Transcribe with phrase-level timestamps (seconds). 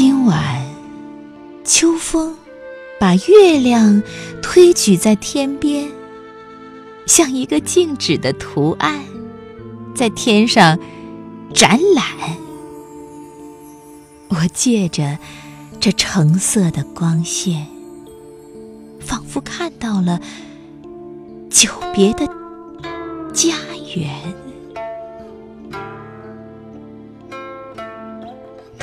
[0.00, 0.64] 今晚，
[1.64, 2.36] 秋风
[3.00, 4.00] 把月亮
[4.40, 5.90] 推举在天边，
[7.04, 9.02] 像一个静止的图案，
[9.96, 10.78] 在天上
[11.52, 12.06] 展览。
[14.28, 15.18] 我借着
[15.80, 17.66] 这橙色的光线，
[19.00, 20.20] 仿佛看到了
[21.50, 22.24] 久别的
[23.34, 23.56] 家
[23.96, 24.47] 园。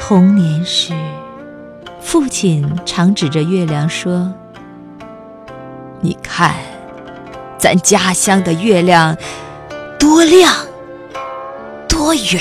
[0.08, 0.94] 童年时，
[2.00, 4.32] 父亲常指着月亮说
[6.00, 6.54] ：“你看，
[7.58, 9.18] 咱家乡的月亮
[9.98, 10.54] 多亮，
[11.90, 12.40] 多圆。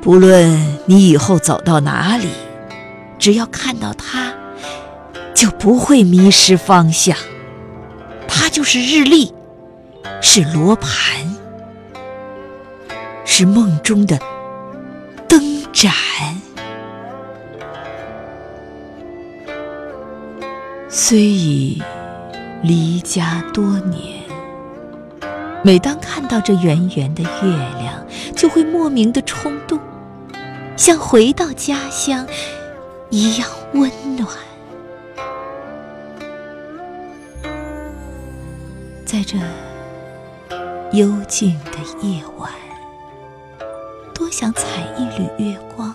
[0.00, 2.30] 不论你以后走到哪里，
[3.18, 4.32] 只要看到它，
[5.34, 7.14] 就不会迷失方向。
[8.26, 9.34] 它就是日历，
[10.22, 10.90] 是罗盘，
[13.26, 14.18] 是梦中的。”
[15.80, 15.90] 展。
[20.90, 21.82] 虽已
[22.62, 24.20] 离家多年，
[25.64, 28.06] 每当看到这圆圆的月亮，
[28.36, 29.80] 就会莫名的冲动，
[30.76, 32.26] 像回到家乡
[33.08, 34.28] 一样温暖。
[39.06, 39.38] 在这
[40.92, 42.52] 幽静的夜晚。
[44.20, 45.94] 多想采一缕月光，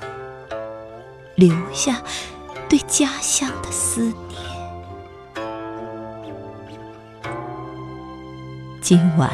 [1.35, 2.01] 留下
[2.67, 4.41] 对家乡的思念。
[8.81, 9.31] 今晚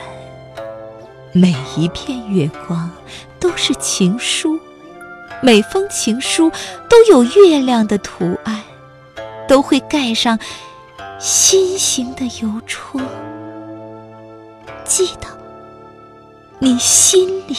[1.31, 2.91] 每一片月光
[3.39, 4.59] 都是情书，
[5.41, 6.51] 每封情书
[6.89, 8.61] 都有月亮的图案，
[9.47, 10.37] 都会盖上
[11.17, 12.99] 心形的邮戳，
[14.83, 15.29] 寄到
[16.59, 17.55] 你心里。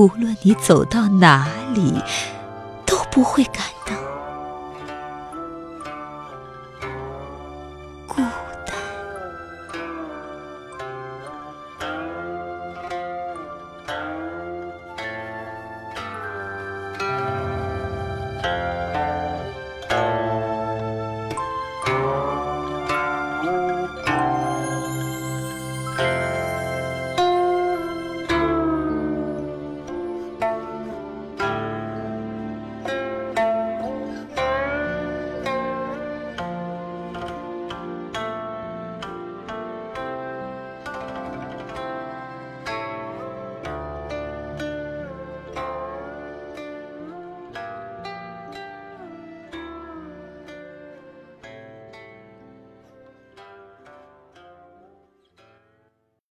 [0.00, 1.92] 无论你走到哪里，
[2.86, 3.92] 都不会感到